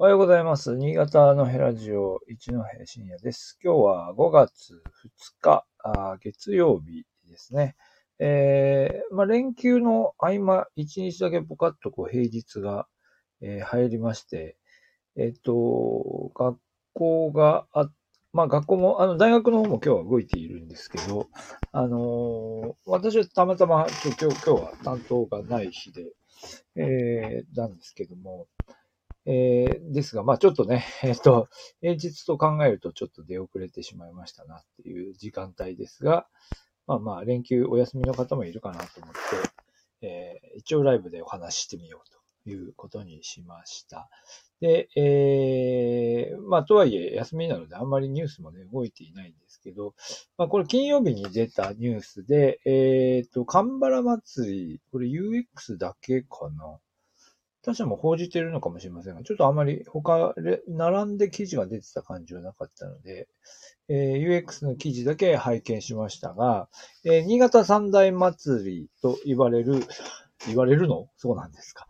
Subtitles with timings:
[0.00, 0.76] おはようございます。
[0.76, 3.58] 新潟のヘラジオ一戸深夜です。
[3.60, 7.74] 今日は5月2日、あ月曜日ですね。
[8.20, 12.86] えーまあ、連休の合間、1日だけポカッとこう平日が、
[13.40, 14.56] えー入りまして、
[15.16, 16.60] えっ、と、学
[16.94, 17.90] 校があ、
[18.32, 21.28] まあ学校も、あの大学の方も今日は動いているんですけど、
[21.72, 26.12] あの私はたまたま今日、今日は担当がない日で、
[26.76, 28.46] えーなんですけども、
[29.30, 31.48] えーですが、まあちょっとね、 えっ、と、
[31.82, 36.26] 平日と考えるとちょっと出遅れてしまいましたなっていう時間帯ですが、
[36.86, 39.20] まあまあ連休お休みの方もいるかなと思って、
[40.06, 44.08] えー一応ライブでお話ししてみようということにしました。
[44.60, 49.94] で、えーまあとはいえ休みなのであんまりニュースもね、動いていないんですけど、
[50.38, 56.78] まあこれ金曜日に出たニュースで、えっ、と、神原祭り、これ UX だけかな
[57.68, 60.34] 他社も報じているのかもしれませんが、ちょっとあまり他
[60.68, 63.28] 並んで記事が出てた感じはなかったので、
[63.90, 66.70] えー UX の記事だけ拝見しましたが、
[67.04, 69.84] えー新潟三大祭りと言われる、
[70.46, 71.08] 言われるの？
[71.16, 71.86] そうなんですか。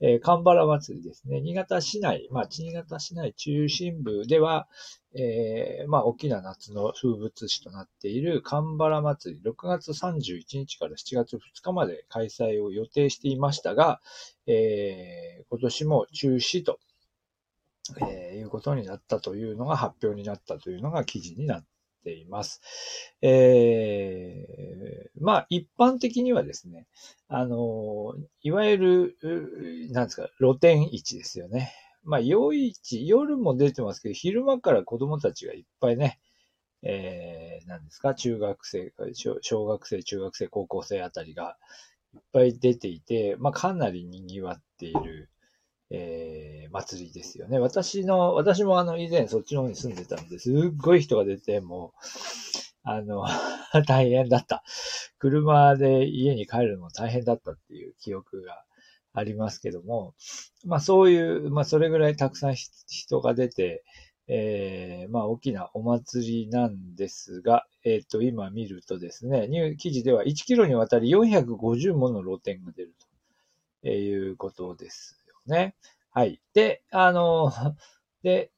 [0.00, 1.40] えー、神原祭りですね。
[1.40, 4.68] 新潟市内、まあ、新潟市内中心部では、
[5.14, 14.00] えーまあ、大きな夏の風物詩となっている神原祭り、6月31日から7月2日まで開催を予定していましたが、
[14.46, 16.78] えー今年も中止と、
[18.00, 21.64] えいうことになったというのが発表になったというのが記事になっ
[22.02, 22.60] ています。
[23.22, 26.86] えーまあ一般的にはですね、
[27.28, 31.72] あの、いわゆる、うなんですか、露天市ですよね。
[32.04, 36.18] まあ夜市、夜も出てますけど、昼間から子供たちがいっぱいね、
[36.82, 41.58] えー、なんですか、中学生、小小学生、中学生、高校生あたりが
[42.14, 45.28] いっぱい出ていて、まあ、かなり賑わっている、
[45.90, 47.58] えー、祭りですよね。
[47.58, 52.00] 私の、私もあの、以前そっちの方に住んでたんで、すっごい人が出て、もう、
[52.82, 53.24] あの、
[53.86, 54.62] 大変だった。
[55.18, 58.64] 車で家に帰るのも大変だったっていう記憶が
[59.12, 60.14] ありますけども、
[60.64, 63.84] まあそういう、まあそれぐらいたくさん人が出て、
[64.28, 72.94] えーまあ大きなお祭りなんですが、えっ、と、今見るとですね、ニュー記事では1キロにわたり450もの露店が出る
[73.82, 75.19] ということです
[75.50, 75.74] ね。
[76.10, 76.40] はい。
[76.54, 77.52] で、あの、
[78.22, 78.50] で、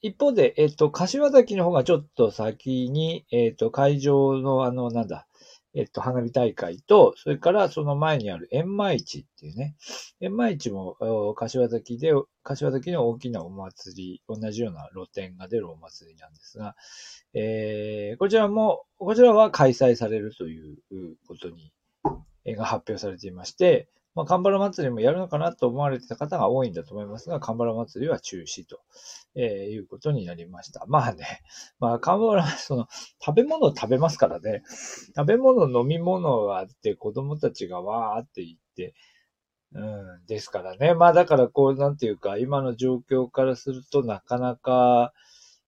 [0.00, 5.26] 一方で、えっ、と、柏崎の方がちょっと先に、えっ、と、会場のあの、なんだ、
[5.74, 9.74] えっと、花火大会と、それからその前にある円満市っていうね、
[10.20, 10.96] 円満市も
[11.34, 12.12] 柏崎で、
[12.44, 16.76] 柏崎の大きなお祭り、同じような露店が出るお祭りなんですが、
[17.34, 20.78] えー、こちらも、こちらは開催されるという
[21.26, 21.72] ことに、
[22.46, 28.80] が発表されていまして、まあ、神原祭りもやるのかなと思われてた方が多いんだと思いますが、神原祭りは中止と、
[29.34, 30.84] えーいうことになりました。
[30.86, 31.42] まあね、
[31.80, 32.86] まあ、神原、その、
[33.20, 34.62] 食べ物を食べますからね、
[35.16, 38.94] 食べ物、飲み物があって、子供たちがわーって言って、
[39.72, 40.94] うん、ですからね。
[40.94, 45.12] まあだからこう、なんていうか、今の状況からするとなかなか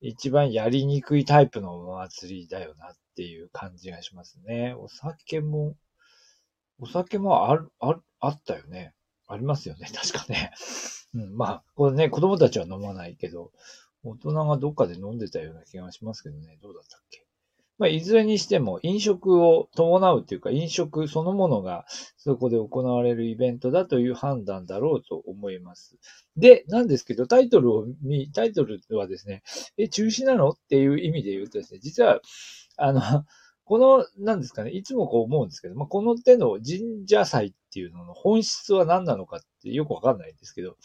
[0.00, 4.74] 一番やりにくいタイプのお祭りだよなっていう感じがしますね。
[4.74, 5.74] お酒も、
[6.80, 8.94] お酒もある、ある、あったよね。
[9.28, 9.86] ありますよね。
[9.94, 10.52] 確かね。
[11.14, 13.52] うん、まあ、これね、子供たちは飲まないけど、
[14.02, 16.58] 大人がどっかで飲んでたような気がしますけどね。
[16.62, 17.26] どうだったっけ？
[17.78, 21.86] まあ、いずれにしても飲食を伴うというか、飲食そのものが
[22.18, 25.96] そこで行われるイベントだという判断だろうと思います。
[26.36, 29.42] で、なんですけど、タイトルを見、タイトルはですね、
[29.78, 30.50] え、中止なの？
[30.50, 32.20] っていう意味で言うとですね、実は、
[32.76, 33.00] あの、
[33.70, 40.76] この、なんですかね、いつもこう思うんですけど、まあ、この手の神社祭っていうのの本質は何なのかってよくわかんないんですけど、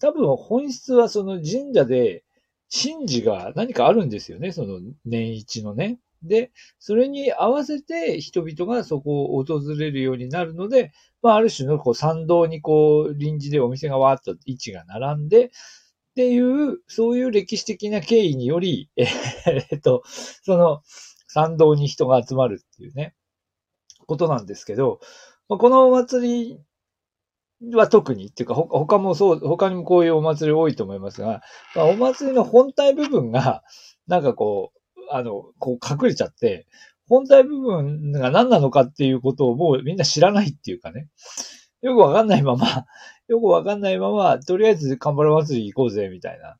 [0.00, 2.24] 多分本質はその神社で
[2.72, 5.98] 神事が何かあるんですよね、その年一のね。
[6.22, 15.50] で、それに合わせて人々がそこを訪れるようになるので、まあ、ある種のこう参道にこう臨時でお店がわーっと位置が並んで、っ
[16.14, 20.82] ていう、そういう歴史的な経緯により、 えーっと、その
[21.32, 23.14] 参道に人が集まるっていうね、
[24.06, 25.00] ことなんですけど、
[25.48, 26.58] このお祭
[27.60, 31.42] りは特にっていうか、他もそう、他にもこういうお祭り多いと思いますが、
[31.76, 33.62] まあ、お祭りの本体部分が、
[34.08, 36.66] なんかこう、あの、こう隠れちゃって、
[37.08, 41.08] 本体部分が何なのかっていうことをもうみんな知らないっていうかね。
[41.82, 42.86] よくわかんないまま、
[43.28, 46.56] よくわかんないまま、とりあえずカンバラ祭り行こうぜ、みたいな。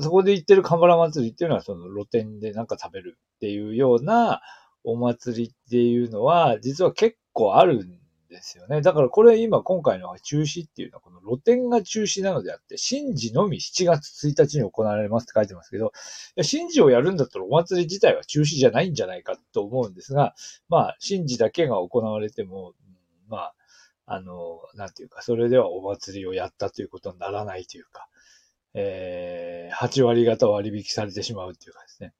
[0.00, 4.40] そこで行ってるカンバラ祭りっていうのは、その露店でなんか食べるっていうような
[4.82, 7.98] お祭りっていうのは、実は結構あるん
[8.28, 8.80] ですよね。
[8.80, 15.92] だからこれ今今回の中止っていうのはこの露店が中止なのであって、神事のみ7月1日に行われますって書いてますけど、
[16.36, 20.34] 神事をやるんだったらお祭り自体は中止じゃないんじゃないかと思うんですが、
[20.68, 22.72] まあ神事だけが行われても、
[23.28, 23.54] まあ、
[24.06, 28.08] あの、なんていうか、それではお祭りをやったということにならないというか、
[28.74, 32.12] えー、8割方割引されてしまうっていうかですね。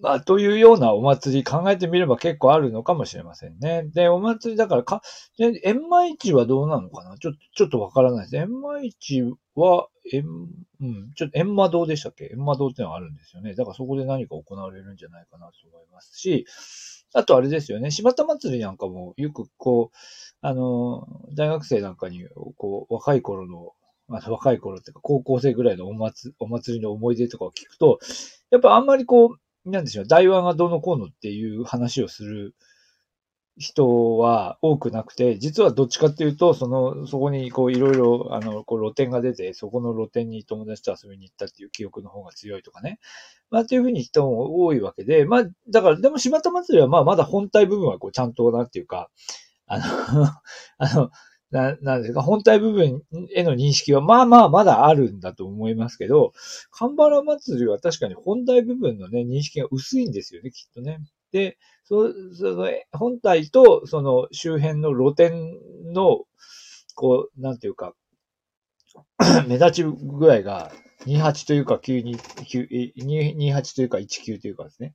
[0.00, 3.82] まあ、というようなお祭り考えてみれば結構あるのかもしれませんね。
[3.94, 5.02] で、お祭りだからか、
[5.40, 7.18] 円満市はどうなのかな？
[7.18, 8.36] ちょっと、ちょっとわからないです。
[8.36, 9.24] 円満市
[9.56, 10.24] は、円、
[10.80, 12.30] うん、ちょっと円満堂でしたっけ？
[12.32, 13.56] 円満堂ってのがあるんですよね。
[13.56, 16.46] だからそこで何か行われるんじゃないかなと思いますし、
[17.12, 17.90] あとあれですよね。
[17.90, 19.96] 柴田祭りなんかもよくこう、
[20.42, 23.72] あの、大学生なんかに、こう、若い頃の、
[24.10, 27.98] あ若い頃っていうか高校生ぐらいのお祭お祭りの思い出とかを聞くと、
[28.50, 32.54] やっぱあんまりこう、なんでしょう、台湾がどうのこうのっていう話をする
[33.58, 43.00] 人は多くなくて、実はどっちかっていうと、その、そこにこういろいろ、あの、こう露店が出て、そこの露店に友達と遊びに行ったっていう記憶の方が強いとかね。
[43.50, 49.10] まあ、っていうふうに人も多いわけで、まあ、だから、でも柴田祭りはまあ、まだ本体部分はこう、ちゃんとなんていうか、
[49.66, 49.84] あの
[50.78, 51.10] あの、
[51.50, 53.02] な、なんですか、本体部分
[53.34, 56.32] への認識は、まあまあまだあるんだと思いますけど、
[56.70, 60.98] カンバラ祭りは確かに本体部分のね、認識が薄いんですよね、きっとね。
[61.32, 65.58] で、そその、本体とその周辺の露店
[65.92, 66.24] の、
[66.94, 67.94] こう、なんていうか、
[69.48, 70.72] 目立ち具合が
[71.06, 74.94] 28というか928というか19というかですね。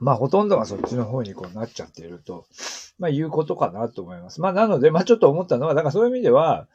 [0.00, 2.46] まあ、ほとんどがそっちの方にこうなっちゃっていると、
[2.98, 4.40] まあ、いうことかなと思います。
[4.40, 6.68] まあ、なので、まあ、ちょっと思ったのは、だからそういう意味では、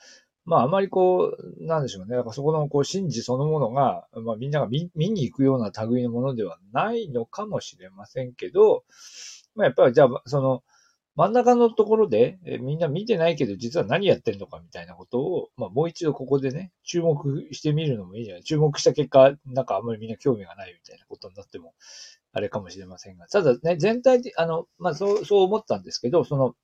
[0.45, 2.16] まあ、あまりこう、なんでしょうね。
[2.16, 8.83] だからそこの、こう、真実そのものが、まあ、みんなが見見に行くような類のものではないのかもしれませんけど、
[9.56, 10.63] まあ、やっぱり、じゃあ、その、
[11.19, 18.44] 真ん中のところで、えみんな見てないけど、実は何やってんのかみたいなことを、まあ、もう一度ここでね、注目してみるのもいいじゃない？
[18.44, 21.74] 注目した結果、なんかあんまりみんな興味がないみたいなことになっても、
[22.31, 23.27] あれかもしれませんが。
[23.27, 26.56] ただね、全体的、あの、まあ、そう、そう思ったんですけど、その、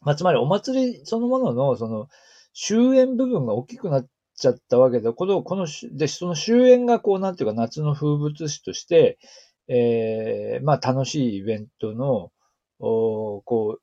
[0.00, 2.08] まあ、つまりお祭りそのものの、その、
[2.54, 4.06] 終焉部分が大きくなっ
[4.36, 9.20] ちゃったわけで、この、この、で、その終焉がこう、なんていうか、夏の風物詩として、
[9.68, 12.32] ええー、まあ、楽しいイベントの、
[12.80, 13.78] おこ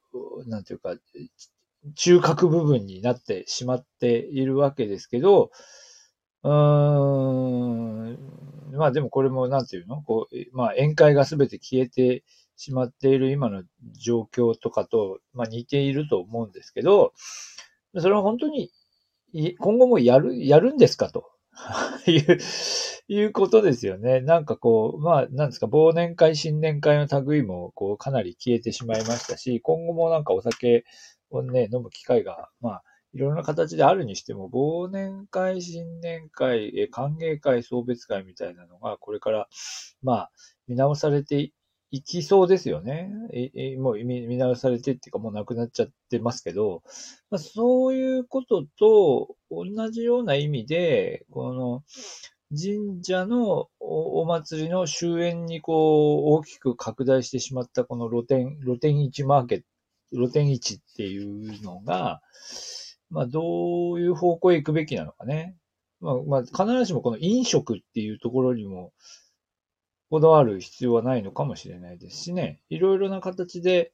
[0.45, 0.95] う、なんていうか、
[1.95, 5.51] 中核部分になってしまっているわけですけど、
[6.43, 8.17] うーん、
[8.77, 10.01] まあでもこれもなんていうの？
[10.03, 12.23] こう、まあ宴会がすべて消えて
[12.57, 13.63] しまっている今の
[13.99, 17.13] 状況とかと、まあ似ていると思うんですけど、
[17.97, 18.71] それは本当に
[19.59, 21.31] 今後もやる、やるんですかと。
[22.07, 22.39] いう、
[23.07, 24.19] いうことですよね。
[24.21, 30.83] なんかこう、まあ、なんですか、忘年会、新年会の類も、こう、かなり消えてしまいましたし、今後もなんかお酒
[31.29, 32.83] をね、飲む機会が、まあ、
[33.13, 39.47] いろんな形であるにしても、忘年会、新年会、歓迎会、送別会みたいなのが、これから、
[40.01, 40.31] まあ、
[40.67, 41.53] 見直されて
[41.91, 43.09] いきそうですよね。
[43.79, 46.83] もう見直されてっていうか、もうなくなっちゃってますけど、
[47.29, 51.83] まあ、そういうことと同じような意味で、この、
[52.49, 59.65] 神社のお祭りの終焉にこう大きく拡大してしまったこの露店、露店市マーケット、
[60.13, 62.21] 露店市っていうのが、
[63.09, 65.57] まあ、どういう方向へ行くべきなのかね。
[65.99, 68.93] まあ、まあ、必ずしもこの飲食っていうところにも、
[70.09, 72.61] こだわる必要はないのかもしれないですしね。
[72.69, 73.91] いろいろな形で、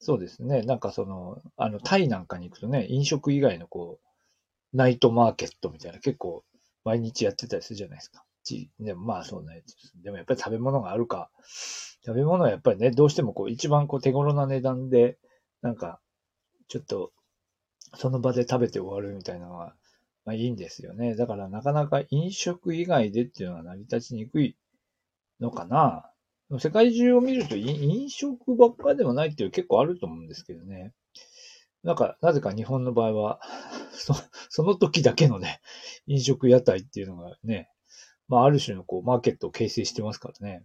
[0.00, 0.62] そうですね。
[0.62, 6.42] なんかその、あの、タイなんかに行くとね、飲食以外のこう、ナイトマーケットみたいな結構
[6.84, 8.24] 毎日やってたりするじゃないですか。
[8.44, 9.62] ちでもまあそうね。
[10.02, 11.30] でもやっぱり食べ物があるか。
[12.04, 15.18] 食べ物はやっぱりね、どうしてもこう一番こう手頃な値段で、
[15.62, 16.00] なんか、
[16.68, 17.12] ちょっと
[17.96, 19.74] その場で食べて終わるみたいなのは、
[20.24, 21.16] まあいいんですよね。
[21.16, 24.56] だからなかなか飲食以外でっていうのは成り立ちにくい
[25.40, 26.10] のかな。
[26.58, 30.92] 世界中を見ると飲食ばっかでもないっていう結構あると思うんですけどね。
[31.84, 33.40] なんか、なぜか日本の場合は
[33.92, 34.14] そ、
[34.48, 35.60] その時だけのね、
[36.06, 37.70] 飲食屋台っていうのがね、
[38.26, 40.64] まあある種のこう、マーケットを形成してますからね。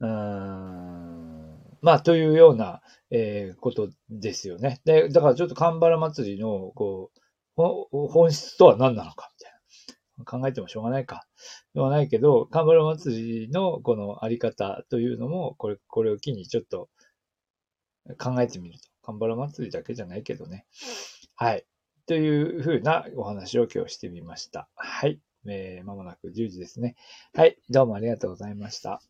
[0.00, 1.44] うーん。
[1.82, 4.80] まあ、というような、えー、ことですよね。
[4.84, 7.20] で、だからちょっとカンバラ祭りの、こう、
[7.56, 9.60] 本質とは何なのか、みたいな。
[10.24, 11.26] 考えてもしょうがないか。
[11.74, 16.88] ではないけど、カンバラ祭りのこのあり方というのも、これ、これを機にちょっと
[18.18, 18.93] 考えてみると。
[19.04, 20.66] カンバラ祭りだけじゃないけどね。
[21.36, 21.66] はい。
[22.06, 24.68] というふうなお話を今日してみました。
[24.74, 25.20] はい。
[25.46, 26.96] えー、まもなく10時ですね。
[27.34, 27.58] はい。
[27.70, 29.00] どうもありがとうございました。